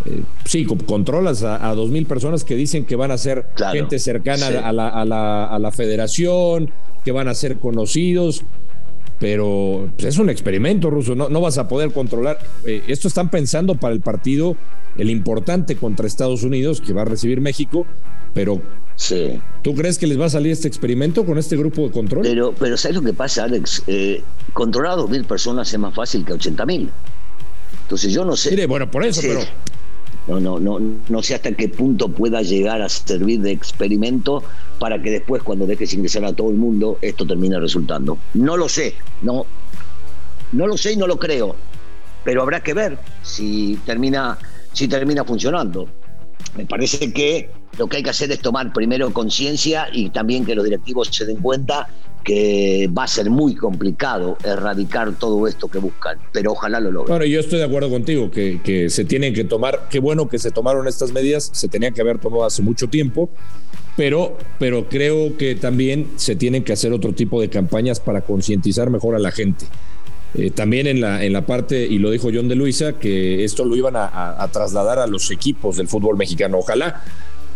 eh, 0.05 0.23
sí, 0.45 0.65
controlas 0.65 1.43
a, 1.43 1.75
dos 1.75 1.91
mil 1.91 2.07
personas 2.07 2.45
que 2.45 2.55
dicen 2.55 2.85
que 2.85 2.97
van 2.97 3.11
a 3.11 3.19
ser 3.19 3.47
gente 3.73 3.99
cercana 3.99 4.47
a, 4.47 4.73
la, 4.73 5.71
federación, 5.73 6.71
que 7.05 7.13
van 7.13 7.29
a 7.29 7.35
ser 7.35 7.59
conocidos, 7.59 8.45
pero 9.19 9.91
pues, 9.97 10.07
es 10.07 10.19
un 10.19 10.31
experimento 10.31 10.91
ruso, 10.91 11.15
no, 11.15 11.29
no 11.29 11.41
vas 11.41 11.59
a 11.59 11.69
poder 11.69 11.93
controlar. 11.93 12.39
Eh, 12.65 12.83
esto 12.87 13.09
están 13.09 13.31
pensando 13.31 13.75
para 13.75 13.95
el 13.95 14.01
partido, 14.01 14.57
el 14.97 15.11
importante 15.11 15.77
contra 15.77 16.07
Estados 16.07 16.43
Unidos, 16.43 16.81
que 16.81 16.93
va 16.93 17.03
a 17.03 17.07
recibir 17.07 17.41
México, 17.41 17.87
pero 18.35 18.63
Sí. 18.99 19.41
¿Tú 19.63 19.77
crees 19.77 19.97
que 19.97 20.09
les 20.09 20.21
va 20.21 20.27
a 20.27 20.29
salir 20.29 20.51
este 20.51 20.67
experimento 20.67 21.25
con 21.25 21.39
este 21.39 21.57
grupo 21.57 21.83
de 21.83 21.93
control? 21.93 22.23
Pero, 22.25 22.53
pero 22.59 22.77
¿sabes 22.77 22.97
lo 22.97 23.03
que 23.03 23.13
pasa, 23.13 23.45
Alex? 23.45 23.85
Eh, 23.87 24.25
controlar 24.53 24.95
a 24.95 24.97
dos 24.97 25.09
mil 25.09 25.25
personas 25.25 25.73
es 25.73 25.79
más 25.79 25.95
fácil 25.95 26.25
que 26.25 26.33
a 26.33 26.35
80 26.35 26.67
mil. 26.67 26.91
Entonces 27.83 28.13
yo 28.13 28.25
no 28.25 28.37
sé. 28.37 28.51
Mire, 28.51 28.67
bueno, 28.67 28.91
por 28.91 29.05
eso, 29.05 29.21
pero 29.23 29.41
no, 30.27 30.41
no, 30.41 30.59
no, 30.59 30.81
no 31.09 31.23
sé 31.23 31.37
hasta 31.37 31.53
qué 31.53 31.69
punto 31.69 32.09
pueda 32.09 32.43
llegar 32.43 32.83
a 32.83 32.89
servir 32.89 33.41
de 33.41 33.53
experimento 33.53 34.43
para 34.81 35.01
que 35.01 35.13
después, 35.13 35.45
cuando 35.45 35.65
dejes 35.65 35.95
ingresar 35.95 36.25
a 36.25 36.33
todo 36.33 36.51
el 36.51 36.57
mundo, 36.57 36.99
esto 37.01 37.25
termine 37.25 37.61
resultando. 37.61 38.19
No 38.35 38.57
lo 38.57 38.69
sé, 38.69 38.95
no, 39.23 39.47
no 40.51 40.67
lo 40.67 40.77
sé 40.77 40.95
y 40.95 40.97
no 40.97 41.07
lo 41.07 41.21
creo, 41.21 41.55
pero 42.25 42.43
habrá 42.43 42.65
que 42.65 42.75
ver 42.75 42.99
si 43.23 43.79
termina, 43.87 44.37
si 44.73 44.89
termina 44.89 45.23
funcionando. 45.25 45.89
Me 46.57 46.67
parece 46.67 47.13
que 47.13 47.51
lo 47.79 47.87
que 47.87 47.99
hay 47.99 48.03
que 48.03 48.11
hacer 48.11 48.31
es 48.33 48.41
tomar 48.41 48.73
primero 48.73 49.13
conciencia 49.13 49.89
y 49.93 50.11
también 50.11 50.45
que 50.45 50.55
los 50.55 50.65
directivos 50.65 51.09
se 51.13 51.25
den 51.25 51.37
cuenta 51.37 51.89
que 52.25 52.91
va 52.97 53.05
a 53.05 53.09
ser 53.09 53.31
muy 53.31 53.55
complicado 53.55 54.37
erradicar 54.45 55.15
todo 55.19 55.47
esto 55.47 55.69
que 55.69 55.79
buscan, 55.79 56.19
pero 56.33 56.53
ojalá 56.53 56.81
lo 56.81 56.91
logren. 56.91 57.17
Bueno, 57.17 57.25
yo 57.25 57.41
estoy 57.41 57.59
de 57.59 57.65
acuerdo 57.65 57.89
contigo 57.89 58.31
que, 58.31 58.89
se 58.91 59.05
tienen 59.05 59.33
que 59.33 59.45
tomar, 59.45 59.89
qué 59.89 59.99
bueno 59.99 60.29
que 60.29 60.39
se 60.39 60.51
tomaron 60.51 60.87
estas 60.89 61.13
medidas, 61.13 61.49
se 61.53 61.69
tenían 61.69 61.95
que 61.95 62.01
haber 62.01 62.19
tomado 62.19 62.45
hace 62.45 62.61
mucho 62.63 62.89
tiempo, 62.89 63.31
pero, 63.97 64.37
pero 64.59 64.89
creo 64.89 65.37
que 65.37 65.55
también 65.55 66.09
se 66.17 66.37
tienen 66.37 66.65
que 66.65 66.73
hacer 66.73 66.93
otro 66.93 67.15
tipo 67.15 67.41
de 67.41 67.49
campañas 67.49 67.99
para 67.99 68.21
concientizar 68.21 68.91
mejor 68.91 69.15
a 69.15 69.19
la 69.19 69.31
gente. 69.31 69.65
Eh, 70.35 70.51
también 70.51 70.87
en 70.87 71.01
la, 71.01 71.25
en 71.25 71.33
la 71.33 71.47
parte, 71.47 71.87
y 71.87 71.99
lo 71.99 72.11
dijo 72.11 72.29
John 72.33 72.49
de 72.49 72.55
Luisa, 72.55 72.95
que 72.95 73.45
esto 73.45 73.65
lo 73.65 73.77
iban 73.77 73.95
a, 73.97 74.49
trasladar 74.53 74.99
a 74.99 75.07
los 75.07 75.31
equipos 75.31 75.77
del 75.77 75.89
fútbol 75.89 76.17
mexicano. 76.17 76.59
Ojalá 76.59 77.03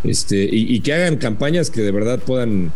este, 0.04 0.48
y, 0.50 0.80
que 0.80 0.94
hagan 0.94 1.16
campañas 1.16 1.70
que 1.70 1.82
de 1.82 1.92
verdad 1.92 2.18
puedan 2.18 2.72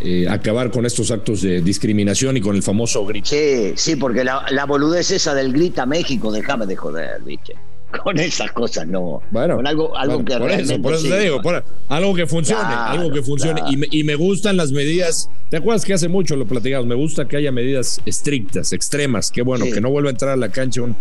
eh, 0.00 0.26
acabar 0.28 0.70
con 0.70 0.84
estos 0.84 1.10
actos 1.10 1.42
de 1.42 1.62
discriminación 1.62 2.36
y 2.36 2.40
con 2.40 2.56
el 2.56 2.62
famoso 2.62 3.06
grito. 3.06 3.28
Sí, 3.28 3.72
sí, 3.76 3.96
porque 3.96 4.24
la, 4.24 4.44
la 4.50 4.66
boludez 4.66 5.10
esa 5.12 5.34
del 5.34 5.52
grita 5.52 5.86
México, 5.86 6.32
déjame 6.32 6.66
de 6.66 6.76
joder, 6.76 7.22
¿viste? 7.22 7.54
Con 8.02 8.18
esas 8.18 8.52
cosas 8.52 8.86
no. 8.86 9.22
Bueno, 9.30 9.56
con 9.56 9.66
algo, 9.66 9.96
algo 9.96 10.24
que 10.24 10.36
por 10.36 10.50
eso, 10.50 10.82
por 10.82 10.94
eso 10.94 11.08
te 11.08 11.20
digo, 11.20 11.40
algo 11.88 12.14
que 12.14 12.26
funcione, 12.26 12.74
algo 12.74 13.12
que 13.12 13.22
funcione. 13.22 13.62
Y, 13.70 13.76
me, 13.76 13.86
y, 13.90 14.04
me, 14.04 14.16
gustan 14.16 14.56
las 14.56 14.72
medidas. 14.72 15.30
¿Te 15.50 15.58
acuerdas 15.58 15.84
que 15.84 15.94
hace 15.94 16.08
mucho 16.08 16.36
lo 16.36 16.46
platicamos? 16.46 16.86
Me 16.86 16.96
gusta 16.96 17.26
que 17.28 17.36
haya 17.36 17.52
medidas 17.52 18.00
estrictas, 18.04 18.72
extremas. 18.72 19.30
Qué 19.30 19.42
bueno, 19.42 19.66
que 19.66 19.80
no 19.80 19.90
vuelva 19.90 20.10
a 20.10 20.12
entrar 20.12 20.32
a 20.32 20.36
la 20.36 20.48
cancha 20.48 20.82
un 20.82 20.96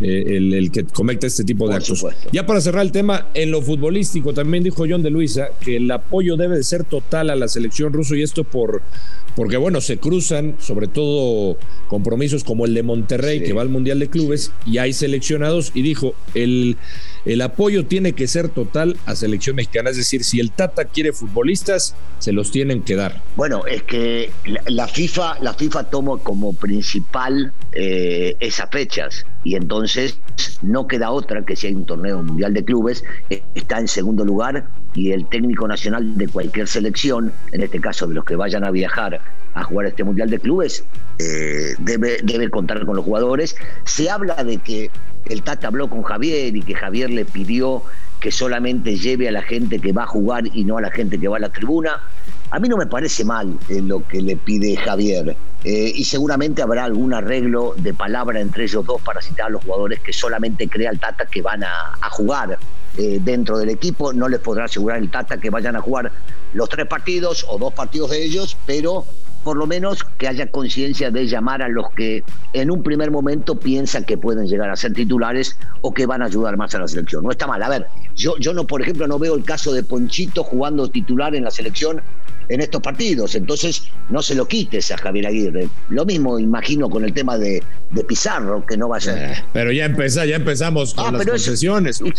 eh, 0.00 0.24
el, 0.36 0.70
que 0.70 0.84
cometa 0.84 1.26
este 1.26 1.44
tipo 1.44 1.68
de 1.68 1.74
actos. 1.74 2.04
Ya 2.32 2.46
para 2.46 2.60
cerrar 2.60 2.84
el 2.84 2.92
tema, 2.92 3.28
en 3.34 3.50
lo 3.50 3.60
futbolístico 3.60 4.32
también 4.32 4.64
dijo 4.64 4.84
John 4.88 5.02
de 5.02 5.10
Luisa 5.10 5.48
que 5.60 5.76
el 5.76 5.90
apoyo 5.90 6.36
debe 6.36 6.56
de 6.56 6.64
ser 6.64 6.84
total 6.84 7.30
a 7.30 7.36
la 7.36 7.48
selección 7.48 7.92
ruso 7.92 8.14
y 8.14 8.22
esto 8.22 8.44
por 8.44 8.82
porque 9.36 9.56
bueno, 9.56 9.80
se 9.80 9.98
cruzan 9.98 10.56
sobre 10.58 10.88
todo 10.88 11.56
compromisos 11.88 12.44
como 12.44 12.66
el 12.66 12.74
de 12.74 12.82
Monterrey 12.82 13.42
que 13.42 13.52
va 13.52 13.62
al 13.62 13.70
Mundial 13.70 13.98
de 13.98 14.08
Clubes 14.08 14.52
y 14.66 14.78
hay 14.78 14.92
seleccionados 14.92 15.72
y 15.74 15.82
dijo, 15.82 16.14
el, 16.34 16.76
el 17.24 17.40
apoyo 17.42 17.86
tiene 17.86 18.12
que 18.12 18.26
ser 18.26 18.48
total 18.48 18.96
a 19.06 19.14
selección 19.14 19.56
mexicana, 19.56 19.90
es 19.90 19.96
decir, 19.96 20.24
si 20.24 20.40
el 20.40 20.50
Tata 20.50 20.86
quiere 20.86 21.12
futbolistas, 21.12 21.94
se 22.18 22.32
los 22.32 22.50
tienen 22.50 22.82
que 22.82 22.96
dar. 22.96 23.22
Bueno, 23.36 23.66
es 23.66 23.82
que 23.84 24.30
la, 24.66 24.88
FIFA, 24.88 25.38
la 25.40 25.54
FIFA 25.54 25.84
toma 25.84 26.18
como 26.18 26.52
principal 26.52 27.52
eh, 27.72 28.36
esas 28.40 28.68
fechas 28.70 29.24
y 29.44 29.56
entonces 29.56 30.18
no 30.62 30.86
queda 30.86 31.10
otra 31.10 31.44
que 31.44 31.56
si 31.56 31.68
hay 31.68 31.74
un 31.74 31.86
torneo 31.86 32.22
mundial 32.22 32.54
de 32.54 32.64
clubes, 32.64 33.04
está 33.54 33.78
en 33.78 33.88
segundo 33.88 34.24
lugar 34.24 34.68
y 34.94 35.12
el 35.12 35.26
técnico 35.26 35.66
nacional 35.66 36.16
de 36.16 36.28
cualquier 36.28 36.68
selección, 36.68 37.32
en 37.52 37.62
este 37.62 37.80
caso 37.80 38.06
de 38.06 38.14
los 38.14 38.24
que 38.24 38.36
vayan 38.36 38.64
a 38.64 38.70
viajar 38.70 39.20
a 39.54 39.64
jugar 39.64 39.86
este 39.86 40.04
mundial 40.04 40.30
de 40.30 40.38
clubes, 40.38 40.84
eh, 41.18 41.74
debe, 41.78 42.18
debe 42.22 42.48
contar 42.50 42.84
con 42.86 42.96
los 42.96 43.04
jugadores. 43.04 43.56
Se 43.84 44.10
habla 44.10 44.42
de 44.44 44.58
que 44.58 44.90
el 45.26 45.42
Tata 45.42 45.68
habló 45.68 45.88
con 45.88 46.02
Javier 46.02 46.56
y 46.56 46.62
que 46.62 46.74
Javier 46.74 47.10
le 47.10 47.24
pidió 47.24 47.82
que 48.20 48.30
solamente 48.30 48.96
lleve 48.96 49.28
a 49.28 49.32
la 49.32 49.42
gente 49.42 49.80
que 49.80 49.92
va 49.92 50.04
a 50.04 50.06
jugar 50.06 50.44
y 50.46 50.64
no 50.64 50.78
a 50.78 50.80
la 50.80 50.90
gente 50.90 51.18
que 51.18 51.28
va 51.28 51.36
a 51.36 51.40
la 51.40 51.48
tribuna. 51.50 52.00
A 52.50 52.60
mí 52.60 52.68
no 52.68 52.76
me 52.76 52.86
parece 52.86 53.24
mal 53.24 53.58
eh, 53.68 53.80
lo 53.80 54.06
que 54.06 54.20
le 54.20 54.36
pide 54.36 54.76
Javier. 54.76 55.36
Eh, 55.64 55.92
y 55.94 56.04
seguramente 56.04 56.62
habrá 56.62 56.84
algún 56.84 57.14
arreglo 57.14 57.74
de 57.76 57.94
palabra 57.94 58.40
entre 58.40 58.64
ellos 58.64 58.84
dos 58.84 59.00
para 59.02 59.20
citar 59.20 59.46
a 59.46 59.50
los 59.50 59.64
jugadores 59.64 60.00
que 60.00 60.12
solamente 60.12 60.68
crea 60.68 60.90
el 60.90 60.98
Tata 60.98 61.26
que 61.26 61.40
van 61.40 61.62
a, 61.64 61.98
jugar 62.10 62.58
dentro 62.94 63.56
del 63.58 63.70
equipo. 63.70 64.12
No 64.12 64.28
les 64.28 64.40
podrá 64.40 64.64
asegurar 64.64 64.98
el 64.98 65.10
Tata 65.10 65.38
que 65.38 65.48
vayan 65.48 65.76
a 65.76 65.80
jugar 65.80 66.12
los 66.52 66.68
tres 66.68 66.86
partidos 66.86 67.46
o 67.48 67.58
dos 67.58 67.72
partidos 67.72 68.10
de 68.10 68.22
ellos, 68.22 68.56
pero 68.66 69.06
por 69.44 69.56
lo 69.56 69.66
menos 69.66 70.04
que 70.18 70.28
haya 70.28 70.46
conciencia 70.46 71.10
de 71.10 71.26
llamar 71.26 71.62
a 71.62 71.68
los 71.68 71.90
que 71.90 72.24
en 72.52 72.70
un 72.70 72.82
primer 72.82 73.10
momento 73.10 73.58
piensan 73.58 74.04
que 74.04 74.16
pueden 74.16 74.46
llegar 74.46 74.70
a 74.70 74.76
ser 74.76 74.92
titulares 74.92 75.56
o 75.80 75.92
que 75.92 76.06
van 76.06 76.22
a 76.22 76.26
ayudar 76.26 76.56
más 76.56 76.74
a 76.74 76.78
la 76.78 76.88
selección. 76.88 77.24
No 77.24 77.30
está 77.30 77.46
mal. 77.46 77.62
A 77.62 77.68
ver, 77.68 77.86
yo, 78.14 78.36
yo 78.38 78.54
no, 78.54 78.66
por 78.66 78.82
ejemplo, 78.82 79.06
no 79.06 79.18
veo 79.18 79.34
el 79.34 79.44
caso 79.44 79.72
de 79.72 79.82
Ponchito 79.82 80.44
jugando 80.44 80.88
titular 80.88 81.34
en 81.34 81.44
la 81.44 81.50
selección 81.50 82.02
en 82.48 82.60
estos 82.60 82.80
partidos. 82.80 83.34
Entonces, 83.34 83.84
no 84.08 84.22
se 84.22 84.34
lo 84.34 84.46
quites 84.46 84.90
a 84.90 84.98
Javier 84.98 85.26
Aguirre. 85.26 85.68
Lo 85.88 86.04
mismo 86.04 86.38
imagino 86.38 86.88
con 86.88 87.04
el 87.04 87.12
tema 87.12 87.38
de, 87.38 87.62
de 87.90 88.04
Pizarro, 88.04 88.64
que 88.66 88.76
no 88.76 88.88
va 88.88 88.98
a 88.98 89.00
ser. 89.00 89.18
Eh, 89.18 89.44
pero 89.52 89.72
ya 89.72 89.84
empezamos, 89.84 90.28
ya 90.28 90.36
empezamos 90.36 90.94
con 90.94 91.14
ah, 91.14 91.18
las 91.18 91.26
concesiones. 91.26 91.98
¿De, 91.98 92.12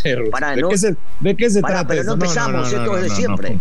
qué 0.69 0.77
se, 0.77 0.95
¿De, 1.19 1.35
qué 1.35 1.49
se, 1.49 1.61
trata? 1.61 1.87
Pero 1.87 2.03
no 2.03 2.13
empezamos, 2.13 2.71
esto 2.71 2.97
es 2.97 3.03
de 3.03 3.09
siempre. 3.09 3.59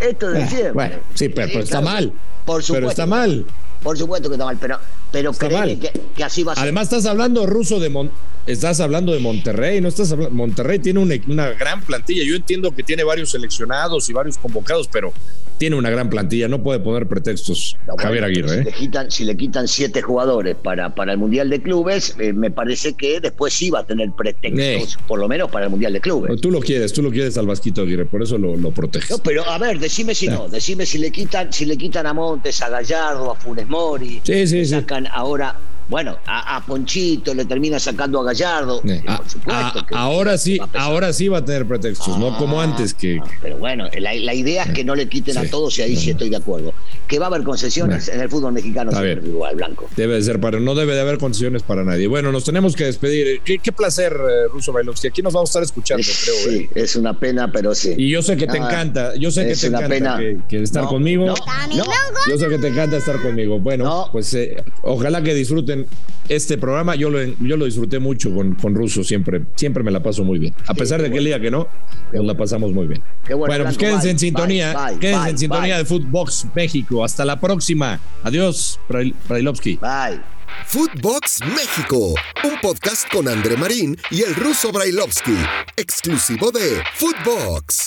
esto 0.00 0.32
es 0.32 0.34
de 0.34 0.46
siempre. 0.48 0.72
Bueno, 0.72 0.96
sí, 1.14 1.28
pero, 1.28 1.60
está 1.60 1.80
mal. 1.80 2.12
Por 2.44 2.62
supuesto. 2.62 2.74
Pero 2.74 2.90
está 2.90 3.06
mal. 3.06 3.46
Por 3.82 3.98
supuesto 3.98 4.28
que 4.28 4.34
está 4.34 4.44
mal, 4.44 4.56
pero, 4.60 4.78
pero 5.12 5.32
que, 5.32 5.90
que, 6.16 6.24
así 6.24 6.42
va 6.42 6.52
a 6.52 6.54
ser. 6.54 6.64
Además, 6.64 6.84
estás 6.84 7.06
hablando 7.06 7.46
ruso 7.46 7.80
de 7.80 7.88
Mon 7.88 8.10
estás 8.46 8.80
hablando 8.80 9.12
de 9.12 9.18
Monterrey, 9.18 9.80
no 9.80 9.88
estás 9.88 10.12
hablando. 10.12 10.34
Monterrey 10.34 10.78
tiene 10.78 11.00
una, 11.00 11.16
una, 11.26 11.50
gran 11.50 11.82
plantilla. 11.82 12.22
Yo 12.24 12.36
entiendo 12.36 12.74
que 12.74 12.82
tiene 12.82 13.04
varios 13.04 13.30
seleccionados 13.30 14.08
y 14.08 14.12
varios 14.12 14.38
convocados, 14.38 14.88
pero 14.88 15.12
tiene 15.58 15.76
una 15.76 15.90
gran 15.90 16.10
plantilla, 16.10 16.48
no 16.48 16.62
puede 16.62 16.80
poner 16.80 17.06
pretextos 17.06 17.76
Javier 17.98 18.24
Aguirre. 18.24 18.48
Si, 18.48 18.60
¿eh? 18.60 18.64
le 18.64 18.72
quitan, 18.72 19.10
si 19.10 19.24
le 19.24 19.36
quitan 19.36 19.68
siete 19.68 20.02
jugadores 20.02 20.54
para, 20.54 20.94
para 20.94 21.12
el 21.12 21.18
Mundial 21.18 21.48
de 21.48 21.62
Clubes, 21.62 22.14
eh, 22.18 22.32
me 22.32 22.50
parece 22.50 22.92
que 22.94 23.20
después 23.20 23.54
sí 23.54 23.70
va 23.70 23.80
a 23.80 23.86
tener 23.86 24.10
pretextos, 24.12 24.98
por 25.06 25.18
lo 25.18 25.28
menos 25.28 25.50
para 25.50 25.64
el 25.64 25.70
Mundial 25.70 25.92
de 25.94 26.00
Clubes. 26.00 26.40
Tú 26.40 26.50
lo 26.50 26.60
quieres, 26.60 26.92
tú 26.92 27.02
lo 27.02 27.10
quieres 27.10 27.38
al 27.38 27.46
Vasquito 27.46 27.82
Aguirre, 27.82 28.04
por 28.04 28.22
eso 28.22 28.36
lo, 28.38 28.56
lo 28.56 28.70
proteges. 28.70 29.10
No, 29.10 29.18
pero 29.18 29.48
a 29.48 29.58
ver, 29.58 29.78
decime 29.78 30.14
si 30.14 30.28
no, 30.28 30.48
decime 30.48 30.84
si 30.84 30.98
le 30.98 31.10
quitan, 31.10 31.52
si 31.52 31.64
le 31.64 31.76
quitan 31.76 32.06
a 32.06 32.12
Montes, 32.12 32.60
a 32.62 32.68
Gallardo, 32.68 33.32
a 33.32 33.34
Funes 33.34 33.66
Mori, 33.66 34.20
sí, 34.22 34.46
sí, 34.46 34.66
ahora 35.12 35.56
Bueno, 35.88 36.18
a, 36.26 36.64
Ponchito 36.66 37.32
le 37.32 37.44
termina 37.44 37.78
sacando 37.78 38.20
a 38.20 38.24
Gallardo. 38.24 38.80
Eh, 38.84 39.02
por 39.04 39.12
ah, 39.12 39.22
supuesto 39.26 39.86
ah, 39.92 40.00
ahora 40.00 40.36
sí, 40.36 40.58
ahora 40.74 41.12
sí 41.12 41.28
va 41.28 41.38
a 41.38 41.44
tener 41.44 41.66
pretextos, 41.66 42.18
no 42.18 42.36
como 42.38 42.60
ah, 42.60 42.64
antes 42.64 42.92
que. 42.92 43.20
pero 43.40 43.58
bueno, 43.58 43.88
la, 43.98 44.34
idea 44.34 44.64
es 44.64 44.72
que 44.72 44.84
no 44.84 44.94
le 44.94 45.08
quiten 45.08 45.38
a 45.38 45.48
todos 45.48 45.78
y 45.78 45.82
ahí 45.82 45.96
sí 45.96 46.10
estoy 46.10 46.28
de 46.28 46.36
acuerdo. 46.36 46.74
Que 47.06 47.20
va 47.20 47.26
a 47.26 47.28
haber 47.28 47.44
concesiones 47.44 48.08
en 48.08 48.20
el 48.20 48.28
fútbol 48.28 48.52
mexicano 48.52 48.90
igual, 49.24 49.54
Blanco. 49.54 49.88
Debe 49.96 50.14
de 50.14 50.22
ser 50.22 50.40
para, 50.40 50.58
no 50.58 50.74
debe 50.74 50.94
de 50.94 51.00
haber 51.00 51.18
concesiones 51.18 51.62
para 51.62 51.84
nadie. 51.84 52.08
Bueno, 52.08 52.32
nos 52.32 52.44
tenemos 52.44 52.74
que 52.74 52.84
despedir. 52.84 53.40
Qué, 53.42 53.72
placer, 53.72 54.12
eh, 54.12 54.48
Ruso 54.50 54.72
Bailovsky. 54.72 55.08
Aquí 55.08 55.22
nos 55.22 55.32
vamos 55.32 55.50
a 55.50 55.52
estar 55.52 55.62
escuchando, 55.62 56.02
creo. 56.02 56.58
Sí, 56.58 56.68
es 56.74 56.96
una 56.96 57.18
pena, 57.18 57.52
pero 57.52 57.74
sí. 57.74 57.94
Y 57.96 58.10
yo 58.10 58.22
sé 58.22 58.36
que 58.36 58.46
te 58.46 58.56
encanta, 58.56 59.14
yo 59.14 59.30
sé 59.30 59.46
que 59.46 59.54
te 59.54 59.66
encanta 59.68 60.18
que, 60.48 60.62
estar 60.62 60.86
conmigo. 60.86 61.32
yo 62.28 62.38
sé 62.38 62.48
que 62.48 62.58
te 62.58 62.68
encanta 62.68 62.96
estar 62.96 63.22
conmigo. 63.22 63.60
Bueno, 63.60 64.08
pues 64.10 64.34
eh, 64.34 64.64
ojalá 64.82 65.22
que 65.22 65.34
disfruten 65.34 65.75
este 66.28 66.58
programa. 66.58 66.94
Yo 66.94 67.10
lo, 67.10 67.22
yo 67.22 67.56
lo 67.56 67.64
disfruté 67.64 67.98
mucho 67.98 68.34
con, 68.34 68.54
con 68.54 68.74
Russo, 68.74 69.04
siempre, 69.04 69.42
siempre 69.56 69.82
me 69.82 69.90
la 69.90 70.02
paso 70.02 70.24
muy 70.24 70.38
bien. 70.38 70.54
A 70.66 70.74
pesar 70.74 71.02
de 71.02 71.10
que 71.10 71.18
el 71.18 71.24
día 71.24 71.40
que 71.40 71.50
no, 71.50 71.68
nos 72.12 72.24
la 72.24 72.36
pasamos 72.36 72.72
muy 72.72 72.86
bien. 72.86 73.02
bueno, 73.36 73.64
pues 73.64 73.78
quédense 73.78 74.10
en 74.10 74.18
sintonía, 74.18 74.74
quédense 75.00 75.30
en 75.30 75.38
sintonía 75.38 75.78
de 75.78 75.84
Footbox 75.84 76.46
México. 76.54 77.04
Hasta 77.04 77.24
la 77.24 77.40
próxima. 77.40 78.00
Adiós, 78.22 78.78
Brailovsky. 79.28 79.76
Bye. 79.76 80.20
Footbox 80.64 81.40
México, 81.54 82.14
un 82.44 82.60
podcast 82.60 83.08
con 83.12 83.28
André 83.28 83.56
Marín 83.56 83.96
y 84.10 84.22
el 84.22 84.34
ruso 84.34 84.72
Brailovsky, 84.72 85.36
exclusivo 85.76 86.50
de 86.50 86.82
Footbox. 86.94 87.74